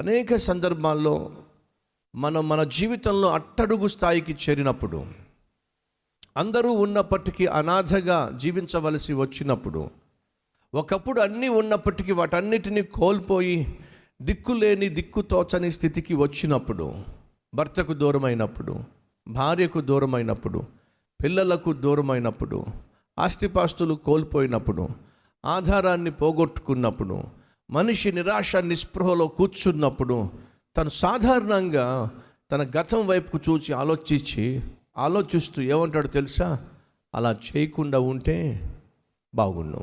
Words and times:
అనేక 0.00 0.36
సందర్భాల్లో 0.40 1.14
మనం 2.14 2.48
మన 2.48 2.62
జీవితంలో 2.62 3.28
అట్టడుగు 3.28 3.88
స్థాయికి 3.88 4.34
చేరినప్పుడు 4.34 4.98
అందరూ 6.36 6.72
ఉన్నప్పటికీ 6.72 7.46
అనాథగా 7.46 8.30
జీవించవలసి 8.36 9.12
వచ్చినప్పుడు 9.12 9.82
ఒకప్పుడు 10.74 11.20
అన్నీ 11.20 11.48
ఉన్నప్పటికీ 11.48 12.12
వాటన్నిటిని 12.12 12.82
కోల్పోయి 12.82 13.56
దిక్కులేని 14.22 14.88
దిక్కు 14.88 15.22
తోచని 15.22 15.70
స్థితికి 15.70 16.14
వచ్చినప్పుడు 16.14 16.86
భర్తకు 17.54 17.94
దూరమైనప్పుడు 17.94 18.74
భార్యకు 19.28 19.80
దూరమైనప్పుడు 19.80 20.60
పిల్లలకు 21.20 21.72
దూరమైనప్పుడు 21.72 22.58
ఆస్తిపాస్తులు 23.18 23.94
కోల్పోయినప్పుడు 23.94 24.84
ఆధారాన్ని 25.44 26.10
పోగొట్టుకున్నప్పుడు 26.10 27.16
మనిషి 27.70 28.12
నిరాశ 28.12 28.56
నిస్పృహలో 28.56 29.28
కూర్చున్నప్పుడు 29.28 30.30
తను 30.76 30.88
సాధారణంగా 30.88 32.10
తన 32.52 32.70
గతం 32.76 33.06
వైపుకు 33.06 33.38
చూచి 33.50 33.72
ఆలోచించి 33.72 34.60
ఆలోచిస్తూ 34.98 35.62
ఏమంటాడో 35.62 36.08
తెలుసా? 36.08 36.66
అలా 37.14 37.32
చేయకుండా 37.32 38.00
ఉంటే 38.00 38.68
బాగుండు. 39.34 39.78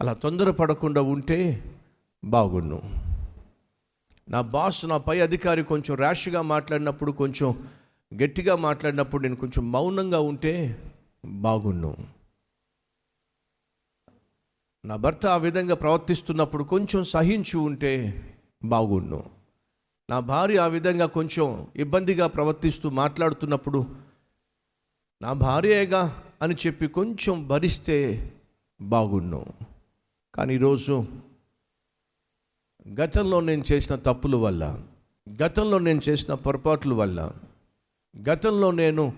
అలా 0.00 0.12
తొందరపడకుండా 0.12 1.02
ఉంటే 1.02 1.64
బాగుండు. 2.24 2.82
నా 4.28 4.40
బాస్ 4.40 4.86
నా 4.86 4.96
పై 4.96 5.20
అధికారి 5.20 5.62
కొంచెం 5.62 5.96
ర్యాష్గా 5.96 6.42
మాట్లాడినప్పుడు 6.42 7.12
కొంచెం 7.12 7.68
గట్టిగా 8.22 8.56
మాట్లాడినప్పుడు 8.56 9.22
నేను 9.22 9.36
కొంచెం 9.36 9.72
మౌనంగా 9.72 10.20
ఉంటే 10.20 10.82
బాగుండు. 11.26 12.19
నా 14.84 14.96
భర్త 14.96 15.26
ఆ 15.26 15.36
విధంగా 15.36 15.74
ప్రవర్తిస్తున్నప్పుడు 15.74 16.64
కొంచెం 16.64 17.04
సహించి 17.04 17.58
ఉంటే 17.58 17.92
బాగుండు. 18.64 19.22
నా 20.10 20.20
భార్య 20.20 20.58
ఆ 20.58 20.66
విధంగా 20.66 21.06
కొంచెం 21.06 21.66
ఇబ్బందిగా 21.76 22.26
ప్రవర్తిస్తూ 22.26 22.90
మాట్లాడుతున్నప్పుడు 22.90 23.86
నా 25.22 25.32
భార్యేగా 25.32 26.22
అని 26.42 26.54
చెప్పి 26.54 26.86
కొంచెం 26.86 27.48
భరిస్తే 27.48 28.32
బాగుండు. 28.80 29.44
కానీ 30.34 30.54
ఈరోజు 30.54 31.04
గతంలో 32.88 33.40
నేను 33.40 33.64
చేసిన 33.72 33.96
తప్పుల 33.96 34.36
వల్ల 34.36 34.84
గతంలో 35.42 35.78
నేను 35.78 36.00
చేసిన 36.08 36.34
పొరపాట్ల 36.34 36.92
వల్ల 36.92 37.32
గతంలో 38.30 38.70
నేను 38.70 39.12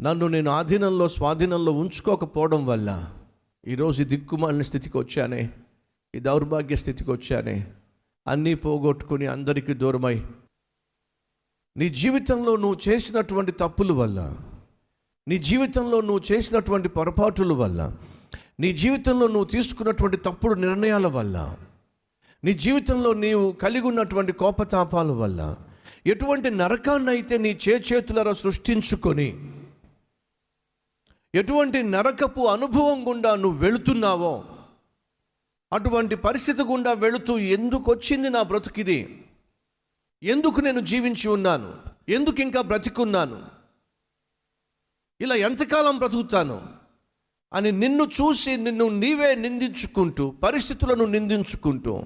నన్ను 0.00 0.28
నేను 0.28 0.50
ఆధీనంలో 0.50 1.08
స్వాధీనంలో 1.08 1.72
ఉంచుకోకపోవడం 1.72 2.66
వల్ల 2.66 3.12
ఈరోజు 3.66 4.02
ఈ 4.02 4.04
దిక్కుమాలిన 4.04 4.62
స్థితికి 4.62 4.98
వచ్చానే 4.98 5.50
ఈ 6.14 6.20
దౌర్భాగ్య 6.20 6.76
స్థితికి 6.76 7.10
వచ్చానే. 7.10 7.66
అన్నీ 8.26 8.54
పోగొట్టుకుని 8.54 9.26
అందరికీ 9.26 9.74
దూరమై 9.74 10.22
నీ 11.76 11.88
జీవితంలో 11.88 12.56
నువ్వు 12.56 12.78
చేసినటువంటి 12.88 13.52
తప్పుల 13.52 13.92
వల్ల 13.92 14.36
నీ 15.28 15.38
జీవితంలో 15.38 16.00
నువ్వు 16.00 16.32
చేసినటువంటి 16.32 16.88
పొరపాటుల 16.88 17.52
వల్ల 17.52 17.96
నీ 18.60 18.72
జీవితంలో 18.72 19.26
నువ్వు 19.26 19.44
తీసుకున్నటువంటి 19.44 20.16
తప్పుడు 20.16 20.54
నిర్ణయాల 20.54 21.06
వల్ల 21.06 21.56
నీ 22.44 22.54
జీవితంలో 22.54 23.12
నీవు 23.12 23.52
కలిగి 23.52 23.86
ఉన్నటువంటి 23.86 24.32
కోపతాపాల 24.32 25.10
వల్ల 25.10 25.56
ఎటువంటి 26.06 26.50
నరకాన్ని 26.50 27.10
అయితే 27.10 27.38
నీ 27.38 27.58
చేతులరా 27.68 28.32
సృష్టించుకొని 28.32 29.34
ఎటువంటి 31.34 31.82
నరకపు 31.82 32.40
అనుభవం 32.40 33.08
గుండా 33.08 33.34
నువ్వు 33.34 33.58
వెళుతున్నావో 33.58 34.44
అటువంటి 35.72 36.16
పరిస్థితి 36.16 36.62
గుండా 36.62 36.92
వెళుతూ 36.92 37.38
ఎందుకు 37.38 37.92
వచ్చింది 37.92 38.30
నా 38.30 38.42
బ్రతుకిది? 38.42 39.24
ఎందుకు 40.22 40.60
నేను 40.60 40.80
జీవించి 40.80 41.28
ఉన్నాను? 41.28 41.76
ఎందుకు 42.08 42.40
ఇంకా 42.40 42.60
బ్రతికున్నాను? 42.60 43.42
ఇలా 45.20 45.34
ఎంతకాలం 45.34 45.98
బ్రతుకుతాను? 45.98 46.68
అని 47.52 47.72
నిన్ను 47.72 48.04
చూసి 48.04 48.56
నిన్ను 48.56 48.88
నీవే 48.88 49.34
నిందించుకుంటూ 49.34 50.30
పరిస్థితులను 50.30 51.04
నిందించుకుంటూ 51.04 52.02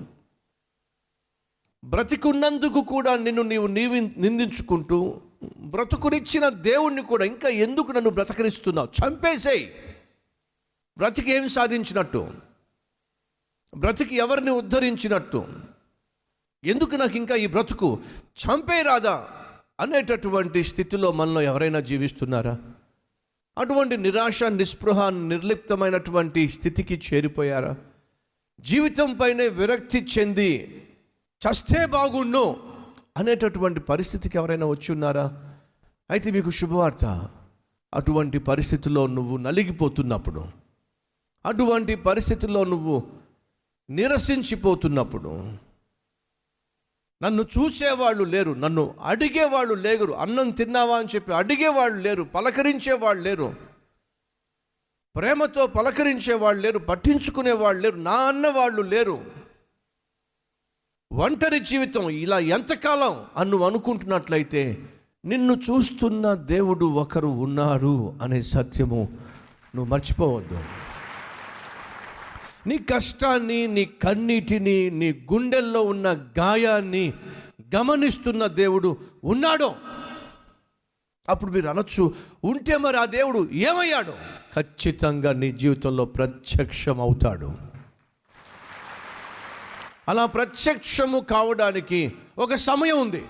బ్రతికున్నందుకు 1.85 2.81
కూడా 2.81 3.17
నిన్ను 3.17 3.43
నీవు 3.43 3.67
నీవి 3.67 4.01
నిందించుకుంటూ 4.01 5.21
బ్రతుకునిచ్చిన 5.57 6.49
దేవుణ్ణి 6.49 7.03
కూడా 7.03 7.25
ఇంకా 7.25 7.49
ఎందుకు 7.49 7.93
నన్ను 7.93 8.11
బ్రతకనిస్తున్నావు? 8.11 8.89
చంపేసేయి. 8.89 9.73
బ్రతికి 10.99 11.33
ఏం 11.33 11.49
సాధించినట్టు? 11.49 12.33
బ్రతికి 13.77 14.17
ఎవరిని 14.17 14.51
ఉద్ధరించినట్టు? 14.51 15.47
ఎందుకు 16.65 16.97
నాకు 16.97 17.17
ఇంకా 17.17 17.35
ఈ 17.35 17.47
బ్రతుకు? 17.47 17.99
చంపే 18.17 18.83
రాదా 18.83 19.29
అనేటటువంటి 19.81 20.65
స్థితిలో 20.65 21.13
మనలో 21.13 21.43
ఎవరైనా 21.43 21.81
జీవిస్తున్నారా? 21.81 22.59
అటువంటి 23.59 23.97
నిరాశ 23.97 24.43
నిస్పృహ 24.43 25.11
నిర్లిప్తమైనటువంటి 25.11 26.49
స్థితికి 26.49 27.01
చేరిపోయారా? 27.15 27.77
జీవితం 28.61 29.15
పైనే 29.15 29.49
విరక్తి 29.49 30.07
చెంది 30.19 30.83
చస్తే 31.49 31.87
బాగుండు. 31.87 32.76
అనేటటువంటి 33.17 33.81
పరిస్థితికి 33.81 34.39
ఎవరైనా 34.39 34.67
వచ్చి 34.67 34.93
ఉన్నారా? 34.93 35.43
అయితే 36.11 36.31
మీకు 36.31 36.51
శుభవార్త. 36.51 37.29
అటువంటి 37.95 38.39
పరిస్థితిలో 38.39 39.07
నువ్వు 39.07 39.37
నలిగిపోతున్నప్పుడు 39.37 40.45
అటువంటి 41.47 41.95
పరిస్థితుల్లో 41.95 42.65
నువ్వు 42.65 43.03
నిరసించిపోతున్నప్పుడు 43.91 45.49
నన్ను 47.23 47.43
చూసేవాళ్ళు 47.43 48.25
లేరు 48.25 48.53
నన్ను 48.53 48.95
అడిగేవాళ్ళు 49.01 49.75
లేరు 49.75 50.13
అన్నం 50.13 50.51
తిన్నావా 50.51 50.99
అని 50.99 51.09
చెప్పి 51.15 51.33
అడిగేవాళ్ళు 51.33 52.03
లేరు 52.03 52.23
పలకరించేవాళ్ళు 52.23 53.23
లేరు 53.23 53.55
ప్రేమతో 55.15 55.67
పలకరించేవాళ్ళు 55.67 56.63
లేరు 56.63 56.79
పట్టించుకునేవాళ్ళు 56.79 57.83
లేరు 57.83 57.97
నా 57.97 58.17
అన్నవాళ్ళు 58.17 58.83
లేరు. 58.83 59.36
ఒంటరి 61.13 61.61
జీవితం 61.61 62.11
ఇలా 62.11 62.39
ఎంతకాలం? 62.39 63.17
అని 63.37 63.51
నువ్వు 63.51 63.67
అనుకుంటున్నట్లయితే 63.67 64.79
నిన్ను 65.25 65.53
చూస్తున్న 65.55 66.35
దేవుడు 66.35 66.87
ఒకరు 66.87 67.27
ఉన్నారు 67.27 68.15
అనే 68.23 68.43
సత్యము 68.43 69.09
నువ్వు 69.77 69.85
మర్చిపోవద్దు. 69.85 70.59
నీ 72.67 72.79
కష్టాన్ని 72.79 73.67
నీ 73.67 73.85
కన్నీటిని 73.85 74.91
నీ 74.91 75.13
గుండెల్లో 75.33 75.83
ఉన్న 75.83 76.13
గాయాన్ని 76.39 77.13
గమనిస్తున్న 77.77 78.47
దేవుడు 78.47 78.97
ఉన్నాడు. 79.25 79.73
అప్పుడు 81.29 81.51
మీరు 81.51 81.69
అనొచ్చు 81.69 82.15
ఉంటే 82.45 82.77
మరి 82.77 82.97
ఆ 82.97 83.05
దేవుడు 83.05 83.49
ఏమయ్యాడు? 83.53 84.13
ఖచ్చితంగా 84.57 85.33
నీ 85.33 85.53
జీవితంలో 85.53 86.05
ప్రత్యక్షం 86.05 87.01
అవుతాడు 87.01 87.66
అలా 90.09 90.27
ప్రత్యక్షము 90.27 91.21
కావడానికి 91.21 92.13
ఒక 92.39 92.55
సమయం 92.55 93.01
ఉంది. 93.01 93.25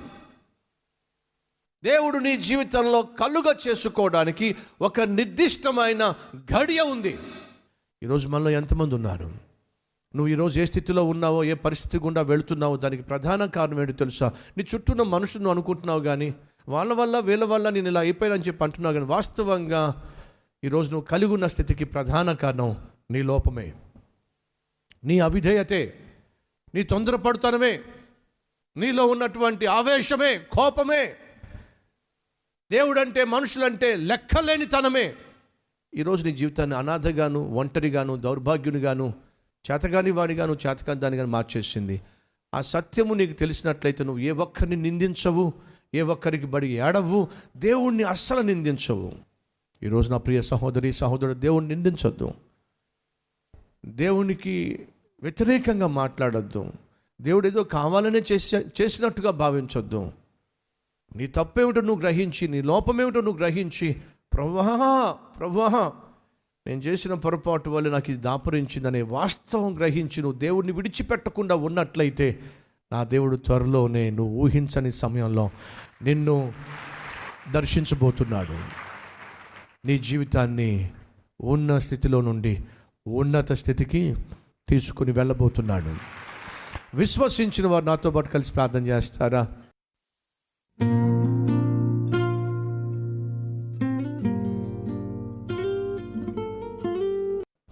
దేవుడు 1.84 2.18
నీ 2.18 2.36
జీవితంలో 2.36 3.02
కలుగ 3.02 3.54
చేసుకోవడానికి 3.68 4.56
ఒక 4.80 5.00
నిర్దిష్టమైన 5.00 6.14
ఘడియ 6.36 6.80
ఉంది. 6.80 7.18
ఈరోజు 8.02 8.28
మనలో 8.28 8.50
ఎంతమంది 8.50 8.94
ఉన్నారు? 8.94 9.24
నువ్వు 10.16 10.28
ఈరోజు 10.28 10.60
ఏ 10.60 10.64
స్థితిలో 10.64 11.04
ఉన్నావో 11.04 11.44
ఏ 11.44 11.54
పరిస్థితి 11.54 11.98
గుండా 11.98 12.22
వెళుతున్నావో 12.22 12.76
దానికి 12.76 13.02
ప్రధాన 13.02 13.46
కారణం 13.46 13.80
ఏంటో 13.80 13.92
తెలుసా? 13.92 14.32
నీ 14.58 14.64
చుట్టూ 14.74 14.92
ఉన్న 14.92 15.02
మనుషులు 15.02 15.48
అనుకుంటున్నావు 15.48 16.00
కానీ 16.00 16.34
వాళ్ళ 16.68 16.92
వల్ల 16.92 17.18
వీళ్ళ 17.18 17.44
వల్ల 17.44 17.70
నేను 17.70 17.88
ఇలా 17.88 18.00
అయిపోయానని 18.00 18.42
చెప్పి 18.42 18.64
అంటున్నావు 18.64 18.94
కానీ 18.94 19.06
వాస్తవంగా 19.06 20.12
ఈరోజు 20.64 20.90
నువ్వు 20.90 21.06
కలిగి 21.06 21.32
ఉన్న 21.32 21.46
స్థితికి 21.46 21.84
ప్రధాన 21.84 22.32
కారణం 22.32 22.76
నీ 23.10 23.22
లోపమే. 23.22 23.74
నీ 25.04 25.18
అవిధేయతే. 25.18 26.05
నీ 26.76 26.82
తొందరపడుతనమే 26.82 27.80
నీలో 28.76 29.06
ఉన్నటువంటి 29.06 29.66
ఆవేశమే 29.66 30.38
కోపమే. 30.38 31.14
దేవుడంటే 32.70 33.24
మనుషులంటే 33.24 33.96
లెక్కలేనితనమే. 33.96 35.14
ఈరోజు 35.94 36.24
నీ 36.24 36.32
జీవితాన్ని 36.32 36.76
అనాథగాను 36.76 37.40
ఒంటరిగాను 37.40 38.16
దౌర్భాగ్యునిగాను 38.16 39.14
చేతగాని 39.70 40.10
వాడిగాను 40.10 40.52
చేతకాని 40.52 41.00
దానిగాను 41.00 41.28
మార్చేసింది. 41.28 42.00
ఆ 42.54 42.60
సత్యము 42.60 43.14
నీకు 43.14 43.32
తెలిసినట్లయితే 43.32 44.04
నువ్వు 44.04 44.22
ఏ 44.22 44.30
ఒక్కరిని 44.30 44.76
నిందించవు 44.76 45.52
ఏ 45.94 46.00
ఒక్కరికి 46.00 46.46
బడి 46.46 46.78
ఏడవు 46.78 47.28
దేవుణ్ణి 47.56 48.02
అస్సలు 48.02 48.40
నిందించవు. 48.40 49.12
ఈరోజు 49.82 50.10
నా 50.10 50.16
ప్రియ 50.16 50.42
సహోదరి 50.42 50.92
సహోదరుడు 50.92 51.34
దేవుణ్ణి 51.34 51.74
నిందించొద్దు. 51.74 52.34
దేవునికి 53.86 54.86
వ్యతిరేకంగా 55.26 55.86
మాట్లాడొద్దు. 55.86 56.72
దేవుడు 57.20 57.46
ఏదో 57.48 57.62
కావాలనే 57.64 58.22
చేసే 58.32 58.64
చేసినట్టుగా 58.80 59.30
భావించొద్దు. 59.30 60.12
నీ 61.16 61.26
తప్పేమిటో 61.26 61.80
నువ్వు 61.80 62.02
గ్రహించి 62.02 62.48
నీ 62.48 62.62
లోపమేమిటో 62.62 63.20
నువ్వు 63.20 63.38
గ్రహించి 63.38 63.96
ప్రవాహ 64.32 65.12
ప్రవాహ 65.12 65.90
నేను 66.66 66.80
చేసిన 66.80 67.14
పొరపాటు 67.14 67.70
వల్ల 67.70 67.90
నాకు 67.90 68.10
ఇది 68.10 68.20
దాపురించిందనే 68.20 69.02
వాస్తవం 69.02 69.76
గ్రహించి 69.78 70.22
నువ్వు 70.22 70.38
దేవుడిని 70.38 70.72
విడిచిపెట్టకుండా 70.72 71.54
ఉన్నట్లయితే 71.54 72.38
నా 72.92 73.04
దేవుడు 73.04 73.36
త్వరలోనే 73.36 74.10
నువ్వు 74.10 74.34
ఊహించని 74.34 74.92
సమయంలో 74.92 75.50
నిన్ను 76.02 76.52
దర్శించబోతున్నాడు. 77.52 78.56
నీ 79.86 79.98
జీవితాన్ని 79.98 80.90
ఉన్న 81.40 81.78
స్థితిలో 81.78 82.20
నుండి 82.20 82.64
ఉన్నత 83.06 83.52
స్థితికి 83.52 84.14
తీసుకుని 84.68 85.12
వెళ్ళబోతున్నాడు. 85.12 85.94
విశ్వసించిన 86.96 87.66
వారు 87.66 87.84
నాతో 87.84 88.10
పాటు 88.10 88.28
కలిసి 88.28 88.52
ప్రార్థన 88.52 88.86
చేస్తారా? 88.86 89.48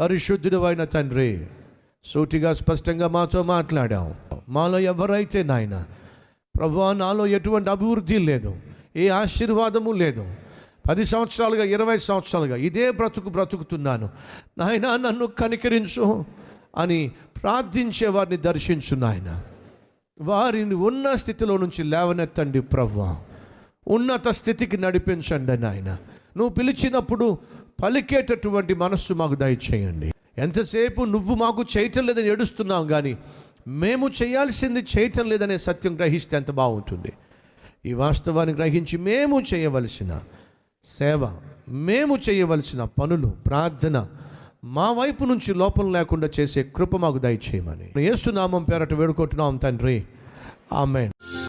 పరిశుద్ధుడు 0.01 0.57
అయిన 0.57 0.85
తండ్రి 0.85 1.47
సూటిగా 2.05 2.55
స్పష్టంగా 2.55 3.09
మాతో 3.09 3.43
మాట్లాడాం 3.43 4.15
మాలో 4.49 4.79
ఎవరైతే 4.79 5.43
నాయన 5.43 5.85
ప్రభు 6.59 6.93
నాలో 6.93 7.27
ఎటువంటి 7.27 7.71
అభివృద్ధి 7.71 8.19
లేదు 8.19 8.57
ఏ 8.97 9.09
ఆశీర్వాదము 9.09 9.93
లేదు. 9.93 10.35
పది 10.89 11.05
సంవత్సరాలుగా 11.05 11.65
ఇరవై 11.65 11.99
సంవత్సరాలుగా 11.99 12.57
ఇదే 12.57 12.91
బ్రతుకు 12.91 13.29
బ్రతుకుతున్నాను. 13.29 14.11
నాయన 14.59 14.97
నన్ను 14.97 15.27
కనికరించు. 15.27 16.25
అని 16.77 17.13
ప్రార్థించే 17.43 18.09
వారిని 18.09 18.37
దర్శించు 18.37 18.95
నాయన. 18.97 19.43
వారిని 20.21 20.75
ఉన్న 20.75 21.15
స్థితిలో 21.15 21.57
నుంచి 21.57 21.83
లేవనెత్తండి 21.85 22.61
ప్రవ్వా. 22.61 23.17
ఉన్నత 23.89 24.29
స్థితికి 24.29 24.77
నడిపించండి 24.77 25.59
నాయన. 25.59 25.91
నువ్వు 26.37 26.49
పిలిచినప్పుడు 26.49 27.39
పలికేటటువంటి 27.83 28.75
మనస్సు 28.75 29.15
మాకు 29.15 29.35
దయచేయండి. 29.35 30.13
ఎంతసేపు 30.39 31.03
నువ్వు 31.05 31.35
మాకు 31.35 31.65
చేయటం 31.77 32.07
లేదని 32.07 32.29
ఏడుస్తున్నాం 32.29 32.87
కానీ 32.87 33.19
మేము 33.69 34.11
చేయాల్సింది 34.23 34.81
చేయటం 34.81 35.29
లేదనే 35.29 35.59
సత్యం 35.59 35.97
గ్రహిస్తే 35.97 36.37
ఎంత 36.37 36.51
బాగుంటుంది. 36.51 37.13
ఈ 37.87 37.93
వాస్తవాన్ని 37.93 38.55
గ్రహించి 38.55 38.99
మేము 38.99 39.41
చేయవలసిన 39.41 40.23
సేవ 40.85 41.37
మేము 41.69 42.19
చేయవలసిన 42.31 42.85
పనులు 42.85 43.27
ప్రార్థన 43.27 44.09
మా 44.67 44.93
వైపు 44.93 45.25
నుంచి 45.25 45.55
లోపం 45.55 45.93
లేకుండా 45.93 46.31
చేసే 46.41 46.63
కృప 46.63 46.97
మాకు 46.97 47.19
దయచేయమని. 47.19 48.05
యేసునామం 48.05 48.65
పేరట 48.65 48.95
వేడుకుంటున్నాం 48.95 49.57
తండ్రి. 49.57 50.05
ఆమెన్. 50.73 51.35